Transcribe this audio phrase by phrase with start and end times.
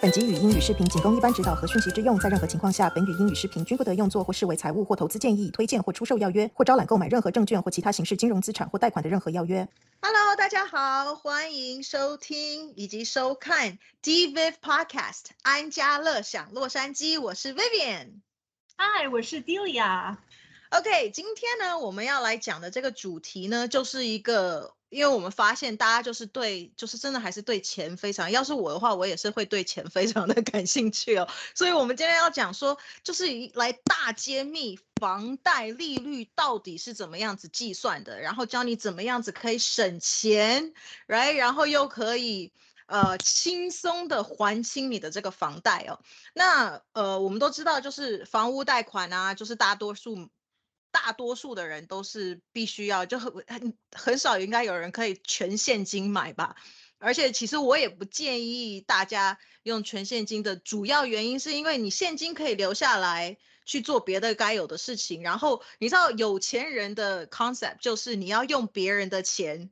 [0.00, 9.66] 本集语音与视频仅供一般指导和讯息之用，在任何情况下，本语音与视频均不得用作或视为财务或投资建议、推荐或出售要约，或招揽购买任何证券或其他形式金融资产或贷款的任何要约。
[10.00, 18.20] Hello，大家好，欢迎收听以及收看 D Viv Podcast 安家乐享洛杉矶，我是 Vivian。
[18.76, 20.16] Hi，，我是 Delia。
[20.70, 31.28] OK，今天呢，我们要来讲的这个主题呢，就是一个，因为我们发现大家就是对，就是真的还是对钱非常，要是我的话，我也是会对钱非常的 感兴趣哦。
[31.54, 40.72] 所以我们今天要讲说，就是一来大揭秘房贷利率到底是怎么样子计算的，然后教你怎么样子可以省钱
[41.06, 42.52] 来然后又可以。
[42.90, 46.00] 呃，轻松的还清你的这个房贷哦。
[46.32, 50.30] 那呃，我们都知道，就是房屋贷款啊，就是大多数
[50.90, 56.56] 大多数的人都是必须要，就很很很少应该有人可以全现金买吧。
[57.00, 65.22] 而且其实我也不建议大家用全现金的主要原因，是因为你现金可以留下来去做别的该有的事情。
[65.22, 69.70] 然后你知道有钱人的 concept 就是你要用别人的钱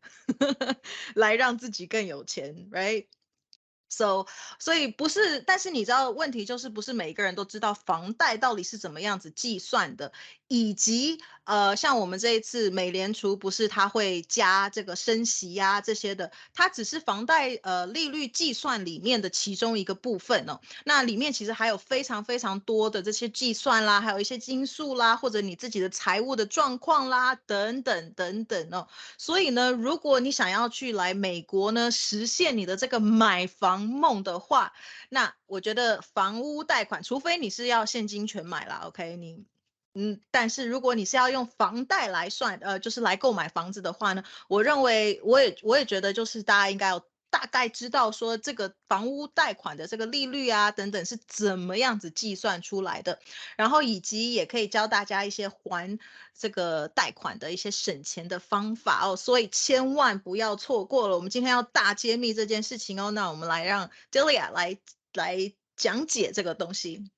[1.16, 4.26] 来让自己更有钱，right？So，
[4.60, 10.12] 所以不是，但是你知道问题就是不是每一个人都知道房贷到底是怎么样子计算的，
[10.48, 20.60] 以及呃，像我们这一次美联储不是它会加这个升息呀、这些的，它只是房贷呃利率计算里面的其中一个部分哦。
[20.84, 28.88] 那里面其实还有非常非常多的这些计算啦，还有一些因素啦，或者你自己的财务的状况啦，等等等等哦。
[29.16, 34.72] 所以呢，如果你想要去来美国呢，实现你的这个买房梦的话，
[35.10, 39.44] 那我觉得房屋贷款，除非你是要现金全买啦 o k 你，
[39.98, 53.18] 嗯，但是如果你是要用房贷来算，呃，就是来购买房子的话呢，我认为，我也我也觉得，就是大家应该要大概知道说这个房屋贷款的这个利率啊等等是怎么样子计算出来的，
[53.56, 55.98] 然后以及也可以教大家一些还
[56.38, 61.16] 这个贷款的一些省钱的方法哦，所以千万不要错过了。
[61.16, 64.78] 我们今天要大揭秘这件事情哦，那我们来让 Delia 来
[65.14, 67.10] 来讲解这个东西。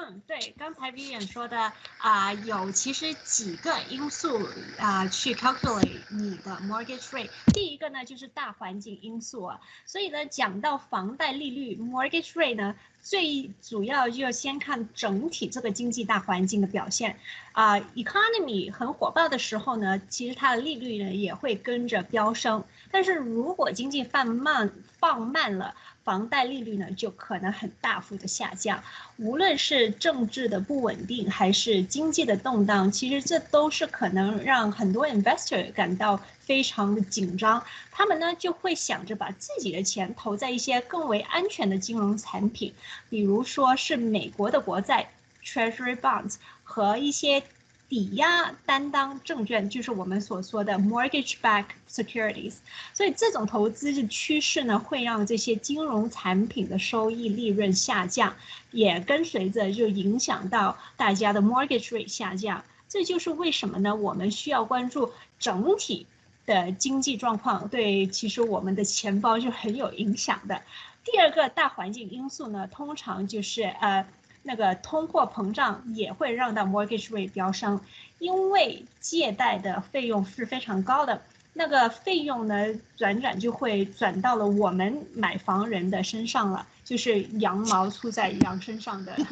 [0.00, 4.48] 嗯，对，刚才 Vivian 说的啊、有其实几个因素
[4.78, 7.28] 啊、去 calculate 你的 mortgage rate。
[7.52, 17.18] 第一个呢就是大环境因素啊，所以呢讲到房贷利率 mortgage rate 呢，最主要就要先看整体这个经济大环境的表现。
[17.50, 25.74] 啊、economy 很火爆的时候呢，其实它的利率呢也会跟着飙升，但是如果经济放慢放慢了。
[26.04, 28.82] 房贷利率呢就可能很大幅的下降，
[29.18, 37.62] 无论是政治的不稳定还是经济的动荡，其实这都是可能让很多 investor 感到非常的紧张。
[37.90, 42.72] 他们呢就会想着把自己的钱投在一些更为安全的金融产品，
[43.10, 45.10] 比如说是美国的国债
[45.44, 47.42] （Treasury Bonds） 和一些
[47.88, 52.56] 抵押担当证券，就是我们所说的 mortgage back securities。
[52.92, 58.36] 所以这种投资的趋势呢，会让这些金融产品的收益利润下降，
[58.72, 62.62] 也跟随着就影响到大家的 mortgage rate 下降。
[62.90, 63.96] 这就是为什么呢？
[63.96, 66.06] 我们需要关注整体
[66.44, 70.60] 的经济状况，对其实我们的钱包是很有影响的。
[71.04, 74.06] 第二个大环境因素呢，通常就是呃。
[74.42, 77.80] 那个通货膨胀也会让到 mortgage rate 飙升，
[78.18, 81.22] 因为借贷的费用是非常高的，
[81.52, 82.66] 那个费用呢
[82.96, 89.16] 转转就会转到了我们买房人的身上了，就是羊毛出在羊身上的。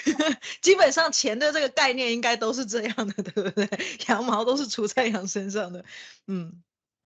[0.60, 3.68] 基本上钱的这个概念应该都是这样的，对不对？
[4.08, 5.84] 羊毛都是出在羊身上的，
[6.26, 6.62] 嗯。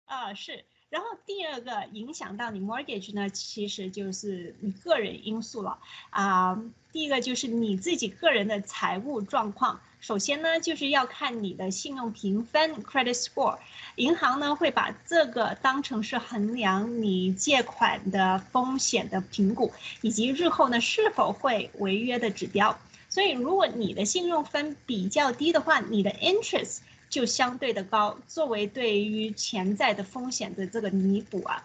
[0.04, 0.64] 啊，是。
[0.92, 5.78] 然后第二个影响到你 mortgage 呢，其实就是你个人因素了
[6.10, 6.62] 啊。
[6.92, 9.80] 第一个就是你自己个人的财务状况。
[10.00, 13.56] 首先呢，就是要看你的信用评分 credit score，
[13.96, 19.72] 银行呢会把这个当成是衡量你借款的风险的评估，
[20.02, 22.78] 以及日后呢是否会违约的指标。
[23.08, 26.80] 所以如果你的信用分比较低的话，你的 interest
[27.12, 31.62] 就相对的高，作为对于潜在的风险的这个弥补啊。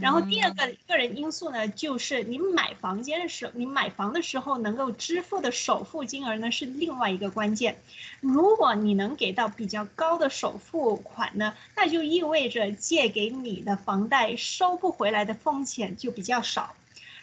[0.00, 7.76] 然后第二个个人因素呢，就是你买房间的时候，你买房的时候能够支付的首付金额呢是另外一个关键。
[8.20, 16.74] 如果你能给到比较高的首付款呢，那就意味着借给你的房贷收不回来的风险就比较少。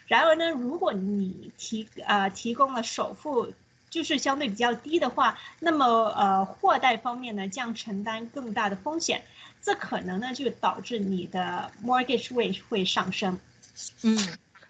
[0.06, 3.52] 然而呢，如果你提呃提供了首付，
[3.92, 5.86] 就是相对比较低的话，那么
[6.16, 9.22] 呃货贷方面呢将承担更大的风险，
[9.62, 13.38] 这可能呢就导致你的 mortgage rate 会上升。
[14.00, 14.18] 嗯，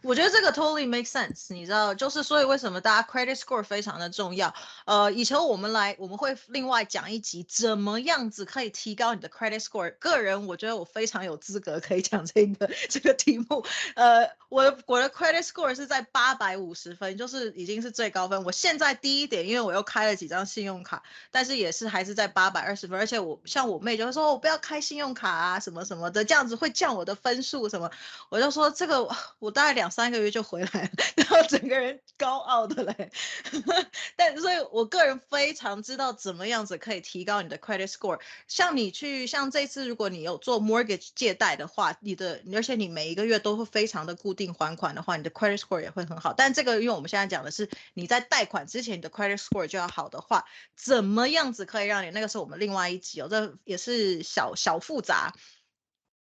[0.02, 4.52] 我觉得这个 totally make sense，你知道，就是所以为什么大家 credit score 非常的重要。
[4.86, 9.94] 呃，以前我们来我们会另外讲一集，怎么样子可以提高你的 credit score。
[10.00, 13.64] 个人我觉得我非常有资格可以讲这个这个题目。
[13.94, 18.42] 呃，我的我的 credit score 是在八百五十分，就是已经是最高分。
[18.44, 22.98] 我现在低一点，因为我又开了几张信用卡，但是也是还是在八百二十分。
[22.98, 27.88] 而且我像我妹就会说，我不要开信用卡啊，什么什么的，这样子会降我的分数什么。
[28.30, 29.08] 我就说这个
[29.38, 29.92] 我大概两。
[29.92, 33.10] 三个月就回来了，然后整个人高傲的嘞。
[34.16, 38.18] 但所以，我个人非常知道怎么样子可以提高你的 credit score。
[38.48, 46.32] 像你去，像这次，如果你有做 mortgage 借贷的话，你的而且你每一个月都会非常的固定还款的话，你的 credit score 也会很好。
[46.32, 50.44] 但这个，因为我们现在讲的是你在贷款之前，你的 credit score 就要好的话，
[50.74, 52.10] 怎么样子可以让你？
[52.10, 55.34] 那个是我们另外一集哦，这也是小小复杂。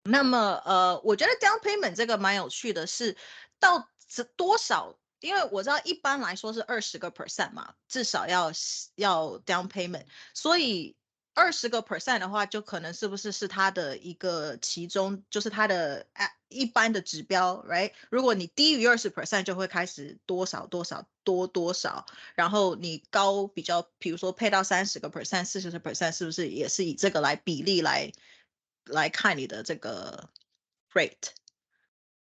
[0.04, 3.16] 那么，呃，我觉得 down payment 这个蛮有趣的，是。
[3.60, 4.96] 到这多少？
[5.18, 8.52] 因为我知道一般来说是二十个 percent 嘛，至少要
[8.94, 10.04] 要 down payment。
[10.32, 10.94] 所以
[11.38, 16.04] 二十个 percent 的话，就可能是不是是它的一个其中，就是它的
[16.48, 17.92] 一般的指标，right？
[18.10, 28.10] 如果你低于二十 percent，就会开始多少多少多多少，然后你高比较，比如说配到三十个 percent、四十个 percent，是不是也是以这个来比例来
[28.84, 30.28] 来看你的这个
[30.92, 31.30] rate？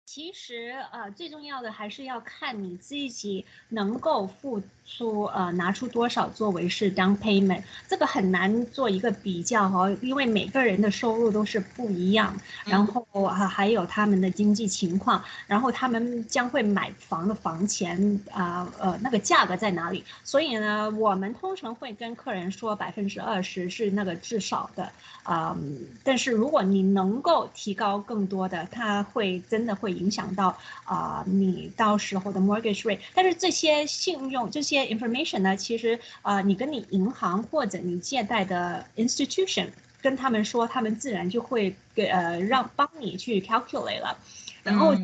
[0.06, 12.36] 其实，呃，最重要的还是要看你自己能够付出，呃，拿出多少作为是 down payment，这个很难做一个比较哈，因为每个人的收入都是不一样，
[12.66, 20.04] 然后啊还有他们的经济情况，然后他们将会买房的房钱啊，呃，那个价格在哪里？
[20.22, 24.92] 所以呢，我们通常会跟客人说百分之二十是那个至少的，
[25.22, 25.56] 啊，
[26.04, 29.93] 但是如果你能够提高更多的，他会真的会。
[29.94, 32.98] 影响到啊，你到时候的 mortgage rate。
[33.14, 39.68] 但是这些信用这些 information 呢，其实啊，你跟你银行或者你借贷的 institution
[40.02, 44.18] 跟他们说，他们自然就会给呃让帮你去 calculate 了。
[44.62, 44.94] 然后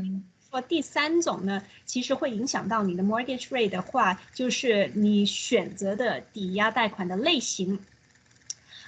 [0.51, 7.79] 说第三种呢，其实会影响到你的 mortgage rate 的话，就是你选择的抵押贷款的类型。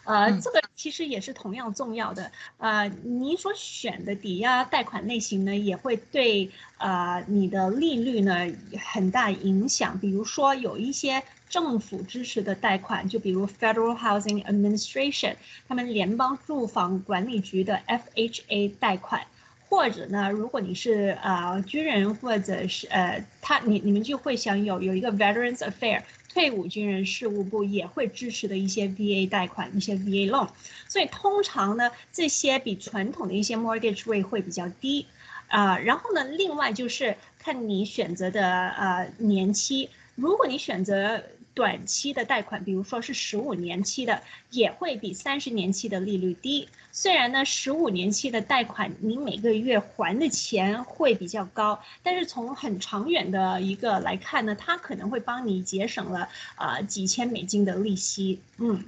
[0.04, 2.30] 呃，这个其实也是同样重要的。
[2.58, 8.46] 呃，你所选的抵押贷款类型呢，也会对呃你的利率呢
[8.92, 9.98] 很大影响。
[9.98, 15.36] 比如说有一些政府支持的贷款，就比如 Federal Housing Administration
[15.68, 19.26] 他们联邦住房管理局的 FHA 贷款，
[19.72, 26.02] 或者呢，如果你是呃军人或者是呃他你你们就会享有有一个 Veterans Affair。
[26.28, 30.48] 退伍军人事务部也会支持的一些 VA 贷款，一些 VA loan，
[30.88, 35.06] 所以通常呢，这些比传统的一些 mortgage rate 会比较低，
[35.48, 41.22] 啊，然后呢，另外就是看你选择的呃年期，如果你选择。
[41.54, 46.68] 短期的贷款，比如说是十五年期的，也会比三十年期的利率低。
[46.90, 58.40] 虽然呢，十五年期的贷款你每个月还的钱会比较高，但是从很长远的一个来看呢，它可能会帮你节省了啊几千美金的利息。
[58.58, 58.84] 嗯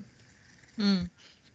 [0.76, 1.10] 嗯。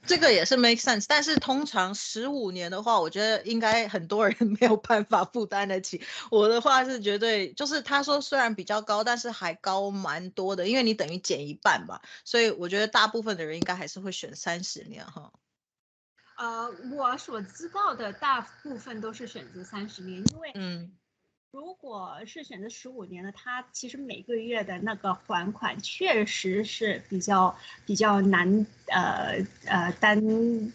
[0.10, 6.02] 这个也是 make sense，但是通常十五年的话，我觉得应该很多人 没有办法负担得起。
[6.32, 15.32] 我的话是绝对，就是他说虽然比较高，但是还高蛮多的，因为你等于减一半吧，所以我觉得大部分的人应该还是会选三十年哈。
[16.38, 16.68] 呃，
[16.98, 20.92] 我所知道的大部分都是选择三十年，因为嗯。
[21.52, 30.22] 如果是选择十五年的，他其实每个月的那个还款确实是比较比较难，呃呃担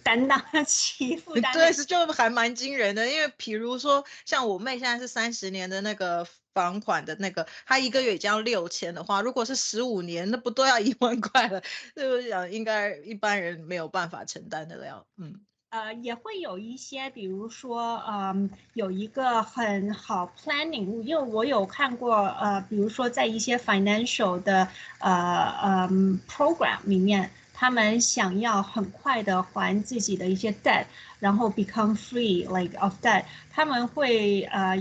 [0.03, 1.53] 担当得 起负担。
[1.53, 3.07] 对，是就还蛮惊人的。
[3.07, 11.63] 因为比如说像我妹现在是三十年的那个房款的那个，她一个月已经要六千的话，如果是十五年，那不都要一万块了？
[11.97, 15.07] 是不是想应该一般人没有办法承担的了？
[15.19, 15.41] 嗯。
[15.75, 24.69] 呃，也会有一些，比如说，嗯，有一个很好 planning，因为我有看过，呃，比如说在一些 financial 的，
[25.01, 25.89] 呃，呃
[26.29, 30.85] ，program 里面，他们想要很快的还自己的一些 debt，
[31.19, 34.81] 然后 become free like of debt，他们会呃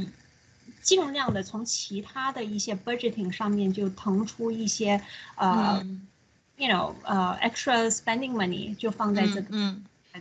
[0.83, 5.01] 尽量的从其他的一些 budgeting 上面就腾出一些，
[5.37, 5.83] 呃
[6.57, 9.47] ，you know，呃，extra spending money 就放在这个。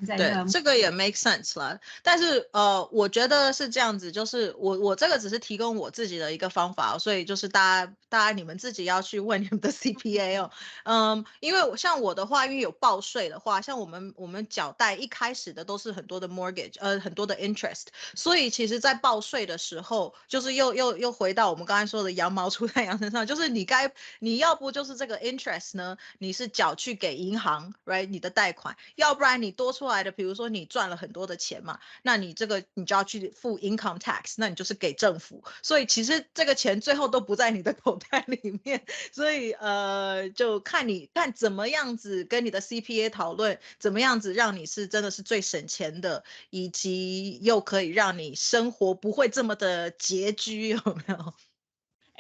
[0.01, 1.79] 对，这个也 make sense 了。
[2.03, 10.51] 但是呃，我觉得是这样子，就是我我这个只是提供我自己的一个方法，所以就是大家大家你们自己要去问你们的 CPA 哦。
[10.85, 28.09] 嗯，因为像我的话，因为有报税的话，像我们我们缴贷一开始的都是很多的 mortgage，呃，很多的 interest，所以其实在报税的时候，就是又又又回到我们刚才说的羊毛出在羊身上，就是你该你要不就是这个 interest 呢，你是缴去给银行，right？
[28.09, 51.35] 你的贷款，要不然你多出出来的，比如说你赚了很多的钱嘛，那你这个你就要去付 income tax，那你就是给政府，所以其实这个钱最后都不在你的口袋里面，所以呃，就看你看怎么样子跟你的 CPA 讨论，怎么样子让你是真的是最省钱的，以及又可以让你生活不会这么的拮据，有没有？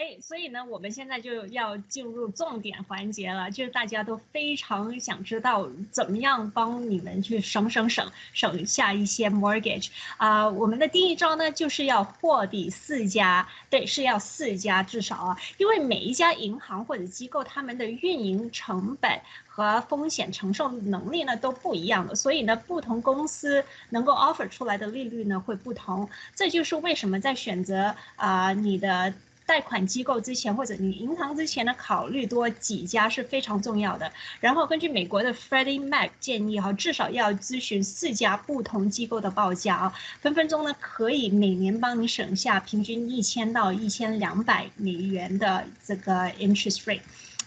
[0.02, 10.48] 哎，所以呢，我们现在就要进入重点环节了，就是大家都非常想知道怎么样帮你们去省省省省下一些 mortgage 啊。
[10.48, 26.10] 我们的第一招呢，就是要货比四家，对，是要四家至少啊，因为每一家银行或者机构他们的运营成本和风险承受能力呢都不一样的，所以呢，不同公司能够 offer 出来的利率呢会不同。
[26.34, 29.14] 这就是为什么在选择啊你的。
[29.44, 34.12] 贷款机构之前或者你银行之前呢，考虑多几家是非常重要的。
[34.40, 47.00] 然后根据美国的 Freddie Mac 建议哈，至少要咨询四家不同机构的报价啊，分分钟呢可以每年帮你省下平均一千到一千两百美元的这个 interest rate。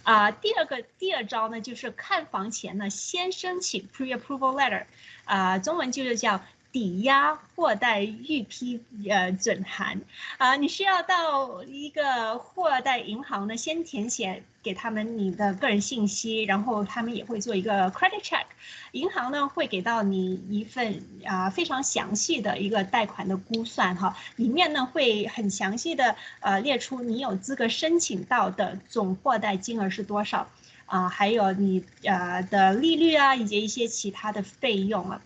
[0.03, 4.83] 啊，第二个第二招呢，就是看房前呢先申请 pre-approval letter，
[5.23, 6.41] 啊，中文就是叫。
[6.75, 10.01] 抵押货贷预批呃准函
[10.37, 18.43] 啊，你需要到一个货贷银行呢，先填写给他们你的个人信息，然后他们也会做一个 credit check，
[18.91, 30.49] 银行呢会给到你一份啊非常详细的一个贷款的估算哈，里面呢会很详细的呃列出你有资格申请到的总货贷金额是多少
[30.87, 35.21] 啊，还有你呃的利率啊，以及一些其他的费用啊。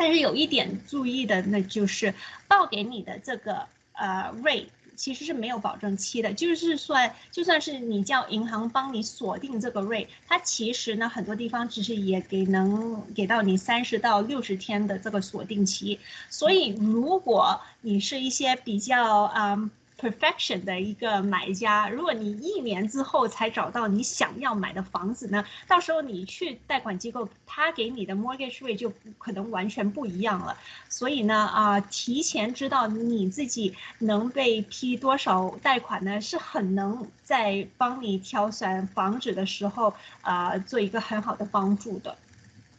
[0.00, 2.14] 但是有一点注意的，那就是
[2.48, 19.70] 报给你的这个呃 rate 其实是没有保证期的，就是算就算是你叫银行帮你锁定这个 rate，它其实呢很多地方只是也给能给到你三十到六十天的这个锁定期，所以如果你是一些比较啊。
[20.00, 30.56] Perfection 的一个买家，如果你一年之后才找到你想要买的房子呢，到时候你去贷款机构，他给你的 mortgage rate 就可能完全不一样了。
[30.88, 42.16] 所以呢，啊，提前知道你自己能被批多少贷款呢，是很能在帮你挑选房子的时候，啊，做一个很好的帮助的。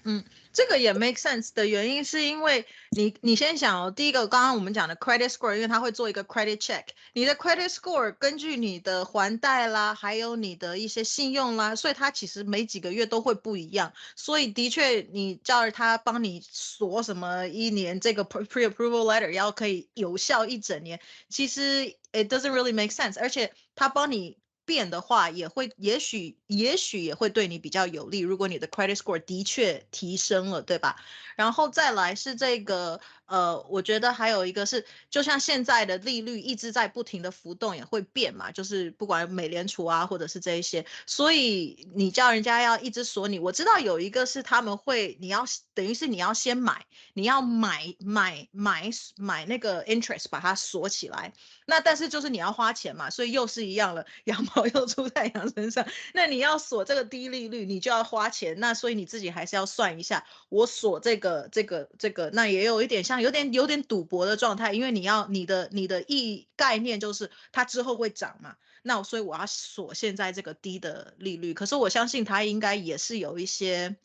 [0.04, 0.24] 嗯。
[0.54, 13.94] 这个也 make sense 的原因是因为你，你先想哦，第一个刚刚我们讲的 credit score，因为它会做一个 credit check，你的 credit score 根据你的还贷啦，还有你的一些信用啦，所以它其实每几个月都会不一样。
[14.16, 24.41] 所以的确，你叫他帮你锁什么一年这个 pre approval letter 要可以有效一整年，其实 it doesn't really make sense，而且他帮你。
[24.66, 28.20] 变的话也会，也许也许也会对你比较有利。
[28.20, 30.96] 如果你的 credit score 的确提升了，对吧？
[31.36, 33.00] 然后再来是这个。
[33.32, 38.52] 呃，我觉得还有一个是，就像现在的利率一直在不停的浮动，也会变嘛。
[38.52, 43.40] 就是不管美联储啊，或者是这一些，所以你叫人家要一直锁你。
[43.40, 51.32] 我知道有一个是他们会，你要等于是你要先买，你要买买买买那个 interest 把它锁起来。
[51.66, 55.88] 那但是就是你要花钱嘛，所以又是一样了， 要毛又出太阳身上。
[56.14, 58.60] 那你要锁这个低利率，你就要花钱。
[58.60, 63.22] 那所以你自己还是要算一下，我锁这个这个这个，那也有一点像。
[63.22, 71.54] 有点有点赌博的状态，因为你要你的你的意概念就是它之后会涨嘛，那所以我要锁现在这个低的利率。
[71.54, 73.96] 可是我相信它应该也是有一些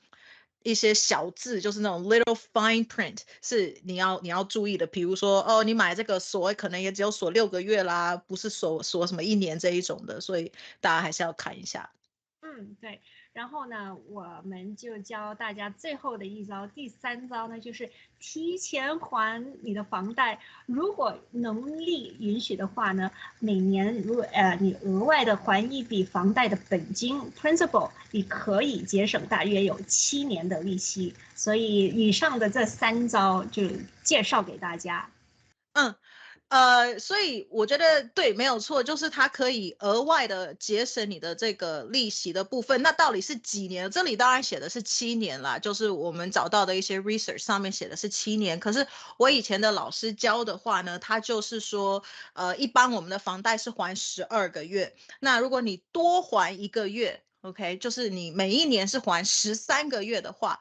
[0.67, 4.85] 一些小字，就是那种 little fine print 是你要你要注意的。
[4.87, 11.89] 比如说哦，你买这个锁可能也只有锁六个月啦，不是锁锁什么一年这一种的，所以大家还是要看一下。
[12.43, 13.01] 嗯，对。
[13.37, 20.41] 然后呢，我们就教大家最后的一招，第三招呢，就是提前还你的房贷。
[20.65, 31.15] 如果能力允许的话呢，每年如呃你额外的还一笔房贷的本金 （principal），你可以节省大约有七年的利息。
[31.35, 33.69] 所以以上的这三招就
[34.03, 35.11] 介绍给大家。
[35.75, 35.95] 嗯。
[36.49, 42.81] 呃，所以我觉得对，没有错，就是它可以额外的节省你的这个利息的部分。
[42.83, 43.91] 那到底是几年？
[43.91, 48.61] 这里当然写的是七年啦，就是我们找到的一些 research 上面写的是七年。
[48.61, 48.87] 可是
[49.19, 52.01] 我以前的老师教的话呢，他就是说，
[52.35, 60.61] 呃，一般我们的房贷是还十二个月，那如果你多还一个月，OK，就是你每一年是还十三个月的话，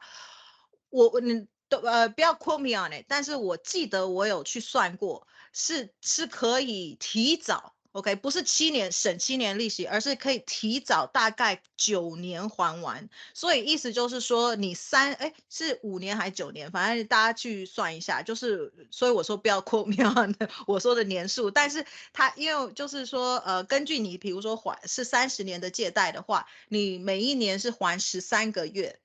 [0.90, 5.26] 我我你都呃不要 quote me on it，但是我记得我有去算过。
[5.58, 13.08] 是是可以提早，OK，不是七年省七年利息，而是可以提早大概九年还完。
[13.32, 18.20] 所以意思就是说，你三哎是五年还是九年，反正大家去算一下。
[18.20, 29.00] 就是所以我说不要 quote me on 我说的年数，但是它因为就是说呃，根据你比如说还是三十年的借贷的话，你每一年是还十三个月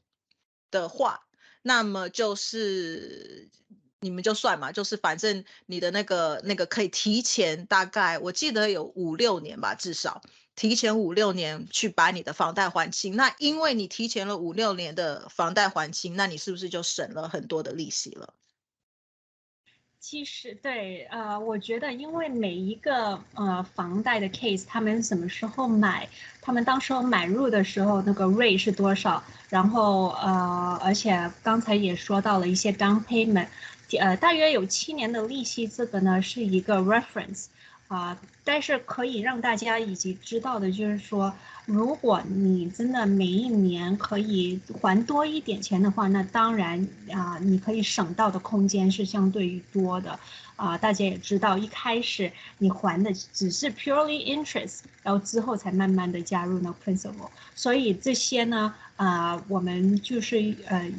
[0.69, 1.21] 的话，
[1.61, 3.49] 那么就是。
[4.03, 10.23] 你们就算嘛，就是反正你的那个那个可以提前大概，我记得有五六年吧，至少
[10.55, 13.15] 提前五六年去把你的房贷还清。
[13.15, 18.33] 那因为你提前了五六年的房贷还清，那你是不是就省了很多的利息了？
[20.01, 26.09] 其实对，呃，我觉得因为每一个呃房贷的 case，他们什么时候买，
[26.41, 33.47] 他们当时候买入的时候那个 rate 是多少，然后呃，而且刚才也说到了一些 down payment。
[33.99, 37.45] 呃，大约有七年的利息，这个呢是一个 reference，
[37.87, 41.31] 啊，但是可以让大家以及知道的就是说，
[41.65, 50.19] 如果你真的每一年可以还多一点钱的话，那当然啊，你可以省到的空间是相对于多的，
[50.55, 60.91] 啊，大家也知道，一开始你还的只是 purely interest，然后之后才慢慢的加入那 principal，所以这些呢，啊，我们就是呃。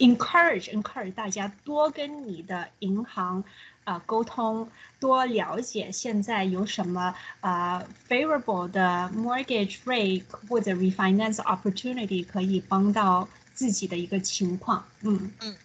[0.00, 3.42] encourage encourage 大家多跟你的银行
[3.88, 4.68] 啊沟通，
[5.00, 14.84] 多了解现在有什么啊 favorable 的 mortgage rate 或者 refinance opportunity 可以帮到自己的一个情况。
[15.00, 15.56] 嗯嗯。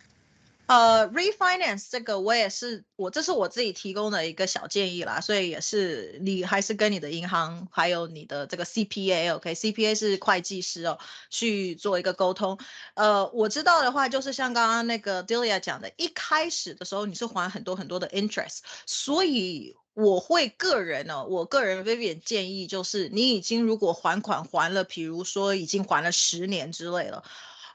[0.65, 10.97] 呃，refinance 这个我也是我这是我自己提供的一个小建议啦，所以也是你还是跟你的银行还有你的这个 CPA，OK，CPA 是会计师哦，
[11.29, 12.57] 去做一个沟通。
[12.95, 27.25] 呃，我知道的话就是像刚刚那个 Delia 讲的，一开始的时候你是还很多很多的 interest，所以我会个人呢，我个人 Vivian 建议就是你已经如果还款还了，比如说已经还了十年之类了。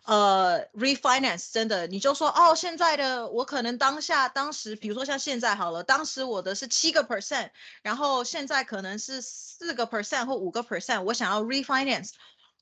[0.08, 7.50] 呃，refinance 真的，你就说哦，现在的我可能当下当时，比如说像现在好了，当时我的是七个 percent，
[7.82, 12.12] 然后现在可能是四个 percent 或五个 percent，我想要 refinance，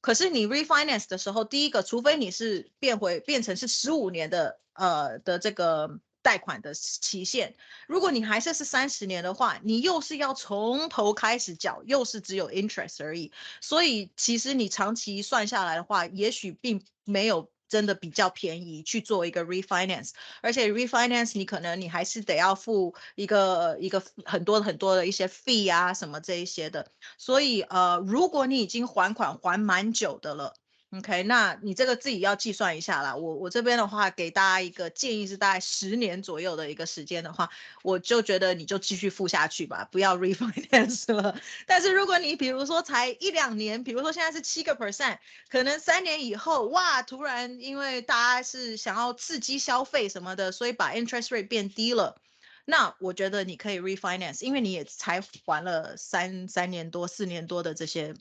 [0.01, 7.55] 可是你 refinance 的时候，第一个，除非你是变回变成是十五年的呃的这个贷款的期限，
[7.87, 16.85] 如果你还是是三十年的话，你又是要从头开始缴，又是只有 interest 而已，所以其实你长期算下来的话，也许并。
[17.09, 20.11] 没有真的比较便宜去做一个 refinance，
[20.43, 30.57] 而且 refinance 你可能你还是得要付一个一个很多很多的一些 fee 啊什么这一些的，所以呃如果你已经还款还蛮久的了。
[30.99, 33.15] OK，那你这个自己要计算一下啦。
[33.15, 37.51] 我我这边的话，给大家一个建议是，大概十年左右的一个时间的话，
[37.83, 41.39] 我就觉得你就继续付下去吧，不要 refinance 了。
[41.67, 45.19] 但是如果你比如说才一两年，比如说现在是七个 percent，
[45.51, 52.21] 可能三年以后，哇，突然因为大家是想要刺激消费什么的，所以把 interest rate 变低了，
[52.65, 58.15] 那我觉得你可以 refinance，因为你也才还了三三年多、四年多的这些。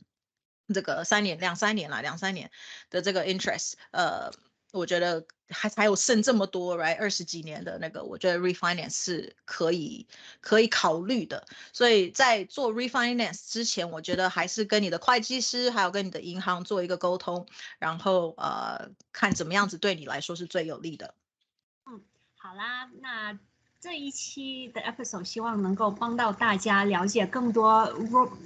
[0.73, 2.49] 这个三年两三年了，两三年
[2.89, 4.31] 的这个 interest，呃，
[4.71, 6.97] 我觉得还还有剩这么多，right？
[6.97, 10.07] 二十几年的那个，我觉得 refinance 是可以
[10.41, 11.45] 可以考虑的。
[11.71, 17.47] 所以在做 refinance 之前，我觉得还是跟你的会计师，还有跟你的银行做一个沟通，
[17.77, 21.13] 然后呃，看怎么样子对你来说是最有利的。
[21.85, 22.03] 嗯，
[22.37, 23.37] 好啦，那。
[23.85, 27.87] 这一期的 episode 希望能够帮到大家了解更多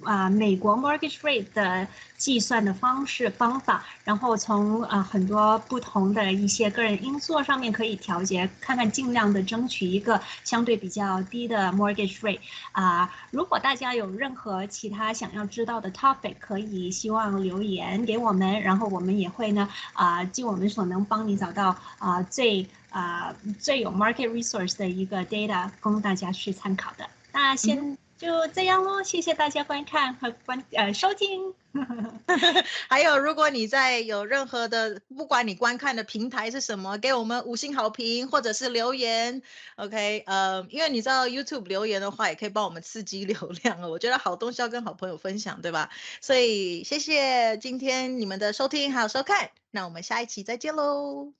[0.03, 12.41] 啊美国 mortgage rate 的计算的方式方法，然后从啊很多不同的一些个人因素上面可以调节，看看尽量的争取一个相对比较低的 mortgage rate
[12.73, 13.09] 啊。
[13.31, 22.67] 如果大家有任何其他想要知道的 topic，可以希望留言给我们，然后我们也会呢啊尽我们所能帮你找到啊最。
[22.89, 27.09] 啊，最有 market resource 的一个 data 供大家去参考的。
[27.31, 31.53] 那先就这样喽，谢谢大家观看和观呃收听。
[32.89, 39.43] 还有，如果你在有任何的，不管你观看的平台是什么，给我们五星好评或者是留言
[39.75, 43.89] ，OK，呃，因为你知道 YouTube 留言的话，也可以帮我们刺激流量哦。
[43.93, 45.91] 我觉得好东西要跟好朋友分享，对吧？
[46.21, 51.31] 所以谢谢今天你们的收听还有收看，那我们下一期再见喽。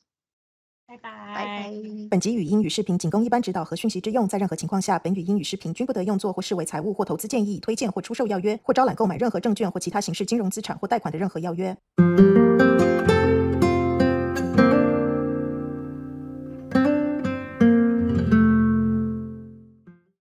[0.90, 1.10] 拜拜。
[1.36, 1.74] 拜拜。
[2.10, 11.78] 本集语音与视频仅供一般指导和讯息之用，在任何情况下，本语音与视频均不得用作或视为财务或投资建议、推荐或出售要约，或招揽购买任何证券或其他形式金融资产或贷款的任何要约。